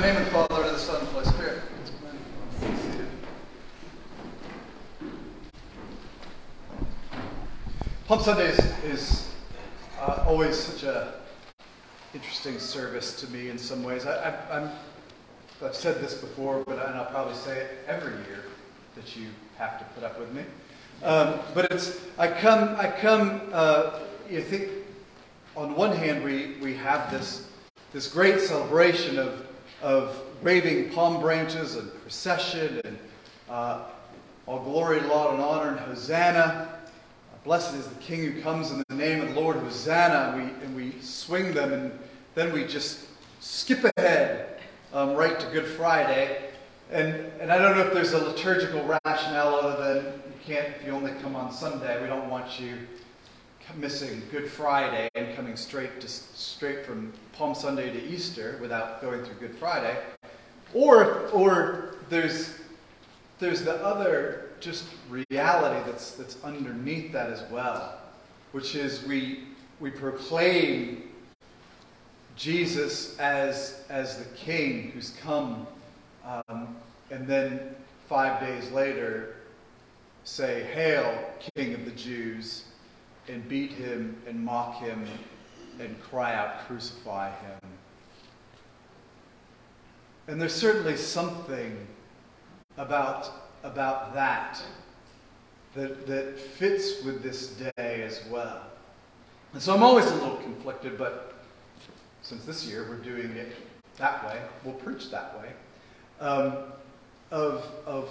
[0.00, 1.58] the name of the Father, and of the Son, and the Holy Spirit.
[8.06, 9.34] Palm Sunday is, is
[10.00, 11.14] uh, always such a
[12.14, 14.06] interesting service to me in some ways.
[14.06, 14.70] I,
[15.60, 18.44] I've said this before, but and I'll probably say it every year
[18.94, 19.26] that you
[19.56, 20.44] have to put up with me.
[21.02, 23.40] Um, but it's I come I come.
[23.52, 23.98] Uh,
[24.30, 24.68] you think
[25.56, 27.48] on one hand we we have this
[27.92, 29.47] this great celebration of
[29.82, 32.98] of waving palm branches and procession and
[33.48, 33.82] uh,
[34.46, 36.68] all glory, laud, and honor, and Hosanna.
[37.44, 40.32] Blessed is the King who comes in the name of the Lord, Hosanna.
[40.34, 41.98] And we, and we swing them, and
[42.34, 43.06] then we just
[43.40, 44.60] skip ahead
[44.92, 46.50] um, right to Good Friday.
[46.90, 50.86] And, and I don't know if there's a liturgical rationale other than you can't, if
[50.86, 52.76] you only come on Sunday, we don't want you
[53.76, 59.24] missing Good Friday and coming straight to straight from Palm Sunday to Easter without going
[59.24, 59.96] through Good Friday.
[60.74, 62.54] Or, or there's,
[63.38, 67.98] there's the other just reality that's, that's underneath that as well,
[68.52, 69.44] which is we,
[69.80, 71.04] we proclaim
[72.36, 75.66] Jesus as, as the King who's come,
[76.24, 76.76] um,
[77.10, 77.74] and then
[78.08, 79.36] five days later
[80.24, 82.64] say, Hail, King of the Jews,
[83.28, 85.04] and beat him and mock him
[85.80, 87.70] and cry out, Crucify him.
[90.26, 91.86] And there's certainly something
[92.76, 93.30] about
[93.64, 94.62] about that
[95.74, 98.62] that, that fits with this day as well.
[99.52, 101.34] And so I'm always a little conflicted, but
[102.22, 103.52] since this year we're doing it
[103.96, 105.52] that way, we'll preach that way,
[106.20, 106.56] um,
[107.30, 108.10] of, of,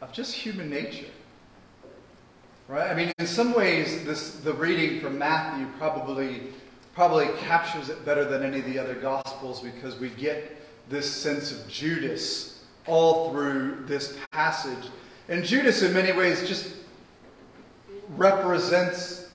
[0.00, 1.06] of just human nature.
[2.68, 2.90] Right?
[2.90, 6.48] I mean, in some ways, this, the reading from Matthew probably,
[6.92, 10.54] probably captures it better than any of the other Gospels because we get
[10.90, 14.90] this sense of Judas all through this passage.
[15.30, 16.74] And Judas, in many ways, just
[18.16, 19.32] represents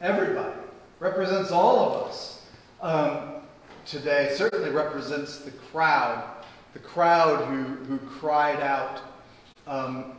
[0.00, 0.54] everybody,
[1.00, 2.42] represents all of us
[2.82, 3.42] um,
[3.84, 6.22] today, certainly represents the crowd,
[6.72, 9.00] the crowd who, who cried out,
[9.66, 10.12] um,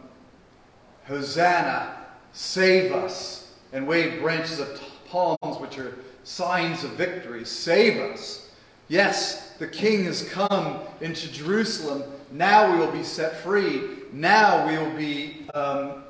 [1.08, 1.96] Hosanna,
[2.34, 7.46] save us, and wave branches of palms, which are signs of victory.
[7.46, 8.50] Save us.
[8.88, 12.04] Yes, the king has come into Jerusalem.
[12.32, 13.82] Now we will be set free.
[14.12, 16.04] Now we will be um,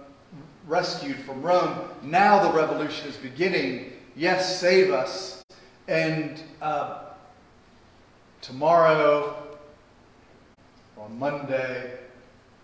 [0.67, 1.89] rescued from Rome.
[2.01, 3.93] Now the revolution is beginning.
[4.15, 5.43] Yes, save us.
[5.87, 7.03] And uh,
[8.41, 9.35] tomorrow,
[10.97, 11.99] on Monday,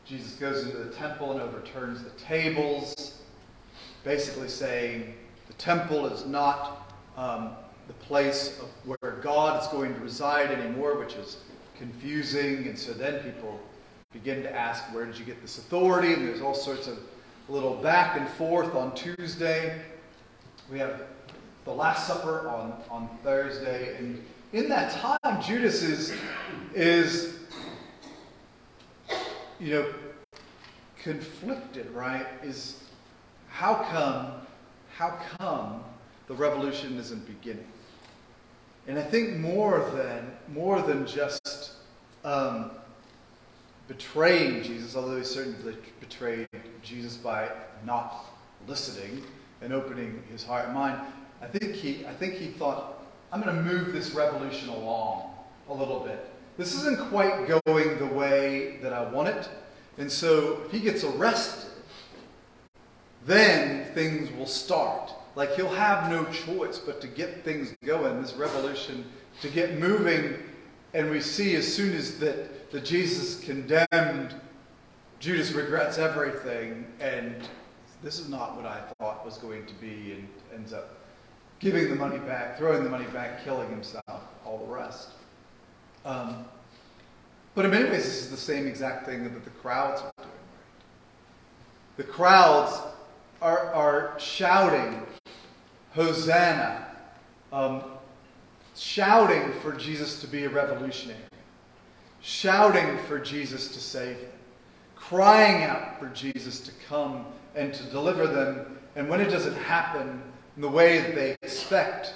[0.05, 3.21] Jesus goes into the temple and overturns the tables,
[4.03, 5.13] basically saying
[5.47, 7.51] the temple is not um,
[7.87, 11.37] the place of where God is going to reside anymore, which is
[11.77, 12.67] confusing.
[12.67, 13.59] And so then people
[14.13, 16.13] begin to ask, where did you get this authority?
[16.13, 16.99] And there's all sorts of
[17.49, 19.81] little back and forth on Tuesday.
[20.71, 21.01] We have
[21.65, 23.97] the Last Supper on, on Thursday.
[23.97, 24.23] And
[24.53, 26.13] in that time, Judas is,
[26.73, 27.40] is
[29.61, 29.85] you know,
[31.03, 32.25] conflicted, right?
[32.43, 32.83] Is
[33.47, 34.41] how come,
[34.95, 35.83] how come
[36.27, 37.67] the revolution isn't beginning?
[38.87, 41.73] And I think more than more than just
[42.23, 42.71] um,
[43.87, 46.47] betraying Jesus, although he certainly betrayed
[46.81, 47.47] Jesus by
[47.85, 48.25] not
[48.67, 49.23] listening
[49.61, 50.99] and opening his heart and mind,
[51.39, 55.35] I think he I think he thought, I'm going to move this revolution along
[55.69, 56.27] a little bit.
[56.61, 59.49] This isn't quite going the way that I want it.
[59.97, 61.71] And so if he gets arrested,
[63.25, 65.11] then things will start.
[65.35, 69.05] Like he'll have no choice but to get things going, this revolution,
[69.41, 70.35] to get moving.
[70.93, 74.35] And we see as soon as that, that Jesus condemned,
[75.19, 76.85] Judas regrets everything.
[76.99, 77.37] And
[78.03, 80.99] this is not what I thought was going to be, and ends up
[81.57, 85.13] giving the money back, throwing the money back, killing himself, all the rest.
[86.05, 86.45] Um,
[87.53, 90.29] but in many ways, this is the same exact thing that the crowds are doing.
[91.97, 92.79] The crowds
[93.41, 95.05] are, are shouting
[95.93, 96.87] Hosanna,
[97.51, 97.83] um,
[98.75, 101.19] shouting for Jesus to be a revolutionary,
[102.21, 104.31] shouting for Jesus to save them,
[104.95, 107.25] crying out for Jesus to come
[107.55, 108.77] and to deliver them.
[108.95, 110.21] And when it doesn't happen
[110.55, 112.13] in the way that they expect,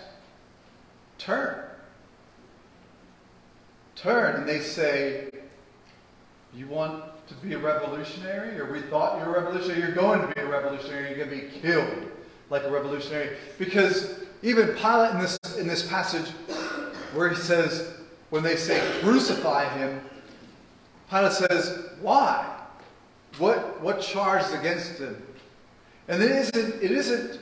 [1.17, 1.65] turn.
[4.05, 5.31] Turn and they say,
[6.53, 8.59] You want to be a revolutionary?
[8.59, 9.81] Or we thought you were a revolutionary.
[9.81, 11.09] You're going to be a revolutionary.
[11.09, 12.11] You're going to be killed
[12.51, 13.35] like a revolutionary.
[13.57, 16.29] Because even Pilate in this, in this passage
[17.15, 17.95] where he says,
[18.29, 19.99] when they say crucify him,
[21.09, 22.57] Pilate says, why?
[23.39, 25.19] What, what charge is against him?
[26.09, 27.39] And it isn't, it isn't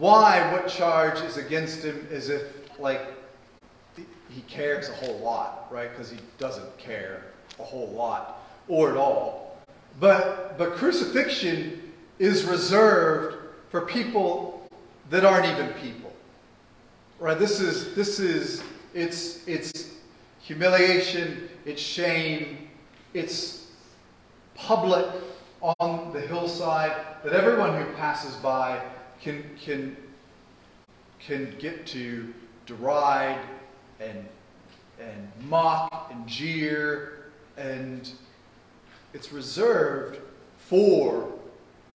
[0.00, 2.42] why, what charge is against him as if,
[2.80, 3.19] like,
[4.30, 5.90] he cares a whole lot, right?
[5.90, 7.24] Because he doesn't care
[7.58, 9.58] a whole lot or at all.
[9.98, 13.36] But, but crucifixion is reserved
[13.70, 14.68] for people
[15.10, 16.12] that aren't even people.
[17.18, 17.38] Right?
[17.38, 18.62] This is, this is,
[18.94, 19.90] it's, it's
[20.40, 22.68] humiliation, it's shame,
[23.12, 23.70] it's
[24.54, 25.06] public
[25.78, 26.92] on the hillside
[27.24, 28.80] that everyone who passes by
[29.20, 29.96] can, can,
[31.18, 32.32] can get to
[32.66, 33.38] deride
[34.00, 34.26] and,
[35.00, 38.10] and mock and jeer, and
[39.12, 40.18] it's reserved
[40.58, 41.32] for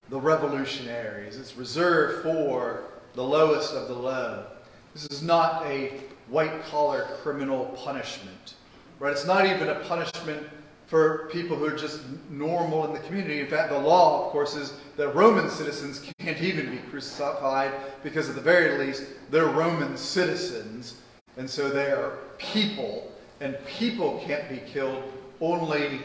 [0.10, 1.38] the revolutionaries.
[1.38, 4.46] It's reserved for the lowest of the low.
[4.94, 5.94] This is not a
[6.30, 8.56] white collar criminal punishment,
[9.00, 9.12] right?
[9.12, 10.48] It's not even a punishment
[10.88, 13.40] for people who are just normal in the community.
[13.40, 17.72] In fact, the law, of course, is that Roman citizens can't even be crucified
[18.04, 21.02] because, at the very least, they're Roman citizens,
[21.38, 23.12] and so they are people,
[23.42, 25.04] and people can't be killed,
[25.42, 26.02] only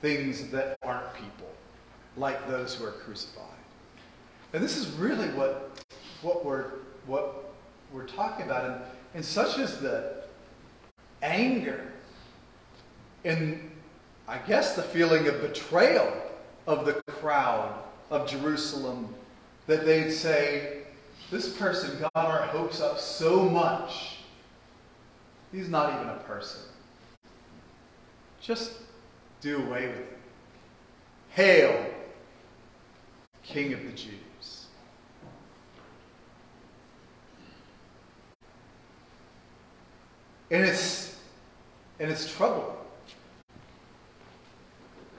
[0.00, 1.50] things that aren't people,
[2.16, 3.44] like those who are crucified.
[4.52, 5.84] And this is really what,
[6.22, 6.72] what, we're,
[7.06, 7.52] what
[7.92, 8.80] we're talking about, and,
[9.14, 10.24] and such is the
[11.22, 11.90] anger
[13.24, 13.70] and
[14.26, 16.10] I guess the feeling of betrayal
[16.66, 17.74] of the crowd
[18.10, 19.14] of Jerusalem
[19.66, 20.82] that they'd say,
[21.30, 24.19] This person got our hopes up so much,
[25.52, 26.60] he's not even a person.
[28.40, 28.72] Just
[29.40, 30.06] do away with him.
[31.30, 31.86] Hail,
[33.42, 34.66] King of the Jews.
[40.50, 41.16] And it's
[42.00, 42.76] and it's troubling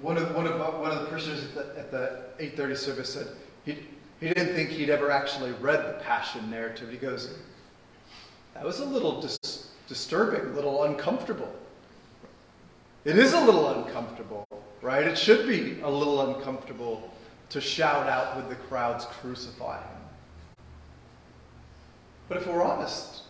[0.01, 3.27] one of, one of, one of the parishioners at the, at the 8.30 service said
[3.66, 3.77] he,
[4.19, 6.89] he didn't think he'd ever actually read the Passion narrative.
[6.89, 7.36] He goes,
[8.54, 9.50] that was a little dis-
[9.92, 11.54] disturbing, a little uncomfortable.
[13.04, 14.48] It is a little uncomfortable,
[14.82, 15.06] right?
[15.06, 17.12] It should be a little uncomfortable
[17.50, 20.02] to shout out with the crowds, crucify him.
[22.30, 23.24] But if we're honest,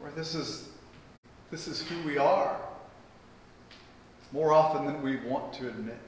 [0.00, 0.68] right, this is,
[1.50, 2.56] this is who we are
[4.30, 5.98] more often than we want to admit.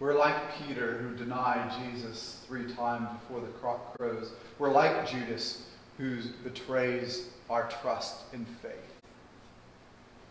[0.00, 4.32] We're like Peter, who denied Jesus three times before the cock crows.
[4.58, 5.66] We're like Judas,
[6.02, 8.72] who betrays our trust in faith.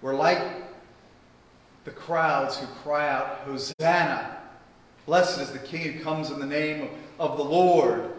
[0.02, 0.44] We're like
[1.86, 4.38] the crowds who cry out, Hosanna!
[5.06, 6.90] Blessed is the King who comes in the name
[7.22, 8.12] of the Lord.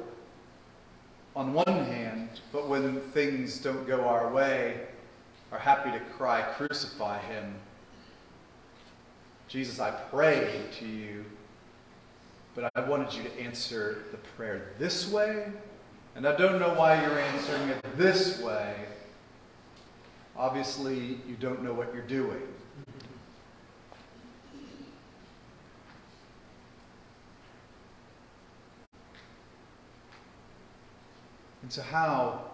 [1.37, 4.81] On one hand, but when things don't go our way,
[5.51, 7.55] are happy to cry, Crucify him.
[9.49, 11.27] Jesus, I pray to you,
[12.55, 15.53] but I wanted you to answer the prayer this way,
[16.15, 18.75] and I don't know why you're answering it this way.
[20.37, 22.43] Obviously, you don't know what you're doing.
[31.63, 32.51] And so, how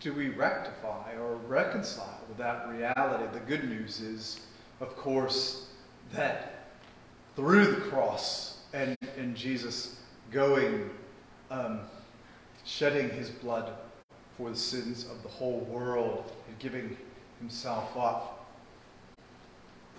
[0.00, 3.24] do we rectify or reconcile with that reality?
[3.32, 4.40] The good news is,
[4.80, 5.68] of course,
[6.12, 6.70] that
[7.36, 10.00] through the cross and, and Jesus
[10.30, 10.90] going,
[11.50, 11.80] um,
[12.64, 13.72] shedding his blood
[14.36, 16.96] for the sins of the whole world and giving
[17.38, 18.46] himself up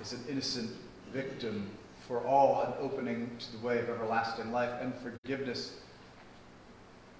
[0.02, 0.72] as an innocent
[1.14, 1.70] victim
[2.08, 5.78] for all and opening to the way of everlasting life and forgiveness.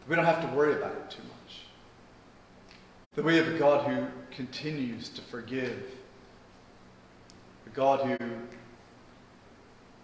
[0.08, 1.62] We don't have to worry about it too much.
[3.16, 5.84] That we have a God who continues to forgive.
[7.66, 8.18] A God who,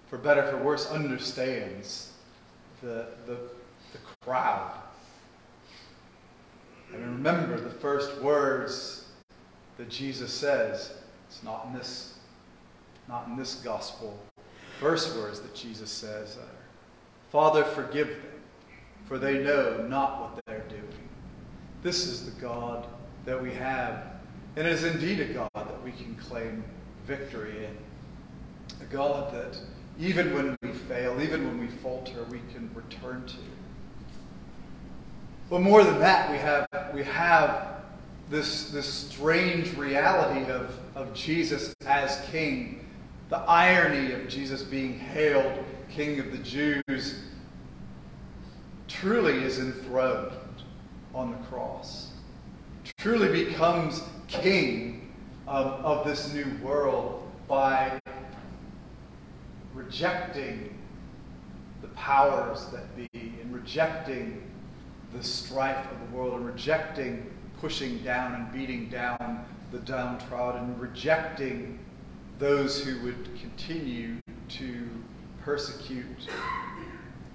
[0.08, 2.11] for better for worse, understands
[2.82, 3.38] the, the,
[3.94, 4.72] the crowd.
[6.94, 9.06] And remember the first words
[9.78, 10.94] that Jesus says.
[11.28, 12.16] It's not in this,
[13.08, 14.20] not in this gospel.
[14.80, 16.56] First words that Jesus says are,
[17.32, 18.42] Father, forgive them,
[19.06, 21.10] for they know not what they're doing.
[21.84, 22.88] This is the God
[23.26, 24.04] that we have.
[24.58, 26.64] And it is indeed a God that we can claim
[27.06, 27.78] victory in.
[28.82, 29.58] A God that
[30.02, 33.36] even when we fail, even when we falter, we can return to.
[35.50, 37.84] But more than that, we have, we have
[38.30, 42.88] this, this strange reality of, of Jesus as king.
[43.30, 47.24] The irony of Jesus being hailed King of the Jews
[48.88, 50.32] truly is enthroned.
[51.14, 52.12] on the cross,
[52.98, 55.12] truly becomes king
[55.48, 58.00] of, of this new world by
[59.84, 60.78] rejecting
[61.82, 64.44] the powers that be and rejecting
[65.14, 67.26] the strife of the world and rejecting
[67.60, 71.80] pushing down and beating down the downtrodden, and rejecting
[72.40, 74.18] those who would continue
[74.50, 74.88] to
[75.42, 76.28] persecute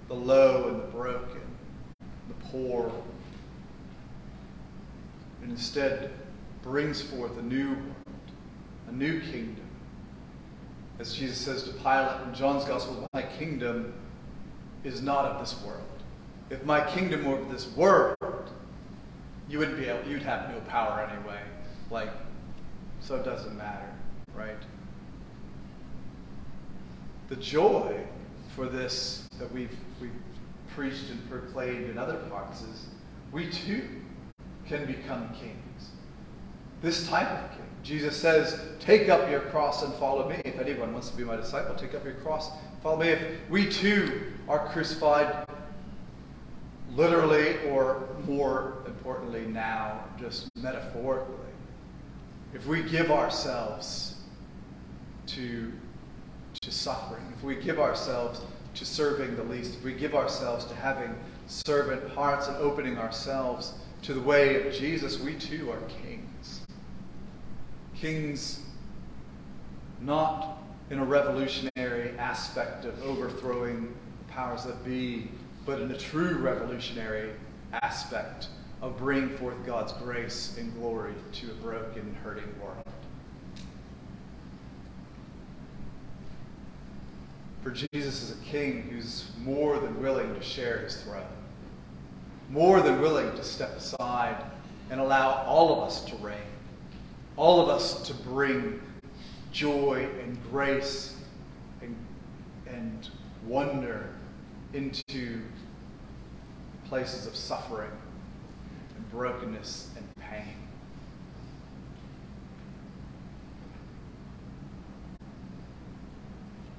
[0.09, 1.41] the low and the broken,
[2.01, 2.91] the poor,
[5.43, 6.11] and instead
[6.63, 8.31] brings forth a new world,
[8.89, 9.66] a new kingdom.
[10.99, 13.93] As Jesus says to Pilate in John's Gospel, My kingdom
[14.83, 15.83] is not of this world.
[16.49, 18.17] If my kingdom were of this world,
[19.49, 21.41] you wouldn't be able, you'd have no power anyway.
[21.91, 22.09] Like,
[23.01, 23.89] so it doesn't matter,
[24.35, 24.57] right?
[27.29, 28.01] The joy
[28.55, 30.11] for this that we've, we've
[30.75, 32.87] preached and proclaimed in other parts is
[33.33, 33.83] we too
[34.67, 35.91] can become kings.
[36.81, 37.67] This type of king.
[37.87, 40.43] Jesus says, Take up your cross and follow me.
[40.45, 42.51] If anyone wants to be my disciple, take up your cross,
[42.83, 43.11] follow me.
[43.11, 45.47] If we too are crucified
[46.97, 51.37] literally, or more importantly now, just metaphorically,
[52.55, 54.17] if we give ourselves
[55.27, 55.73] to,
[56.63, 58.41] to suffering, if we give ourselves
[58.75, 61.15] to serving the least, if we give ourselves to having
[61.47, 66.66] servant hearts and opening ourselves to the way of Jesus, we too are kings.
[68.01, 68.61] Kings
[70.01, 70.59] not
[70.91, 73.95] in a revolutionary aspect of overthrowing
[74.27, 75.29] the powers that be,
[75.65, 77.31] but in a true revolutionary
[77.83, 78.49] aspect
[78.83, 82.83] of bringing forth God's grace and glory to a broken, hurting world.
[87.63, 91.25] For Jesus is a king who's more than willing to share his throne,
[92.51, 94.37] more than willing to step aside
[94.91, 96.37] and allow all of us to reign,
[97.37, 98.81] all of us to bring
[99.53, 101.17] joy and grace
[101.83, 101.95] and,
[102.67, 103.11] and
[103.47, 104.11] wonder
[104.73, 105.41] into
[106.89, 107.91] places of suffering
[108.97, 110.55] and brokenness and pain.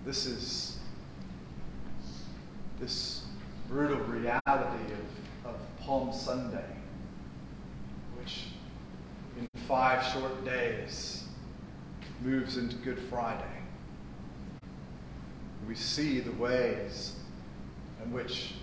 [0.06, 0.80] This is
[2.80, 3.26] this
[3.68, 4.94] brutal reality
[5.44, 6.64] of, of Palm Sunday,
[8.18, 8.46] which
[9.67, 11.25] five short days
[12.24, 13.43] moves into Good Friday.
[15.67, 17.17] We see the ways
[18.01, 18.53] in which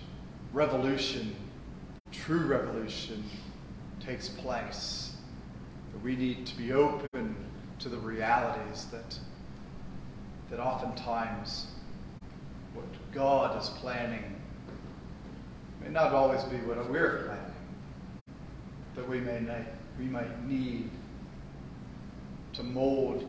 [0.51, 1.35] revolution,
[2.11, 3.23] true revolution,
[3.99, 5.13] takes place.
[5.93, 7.35] That we need to be open
[7.77, 9.19] to the realities that,
[10.49, 11.67] that oftentimes
[12.73, 14.41] what God is planning
[15.83, 17.53] may not always be what we're planning.
[18.95, 19.39] That we may
[19.97, 20.89] we might need
[22.53, 23.27] to mold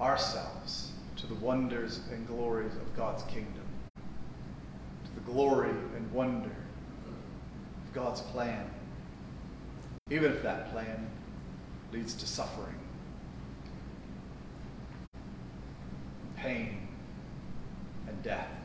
[0.00, 3.64] ourselves to the wonders and glories of God's kingdom,
[3.96, 8.70] to the glory and wonder of God's plan,
[10.10, 11.08] even if that plan
[11.92, 12.78] leads to suffering,
[16.36, 16.88] pain,
[18.06, 18.57] and death.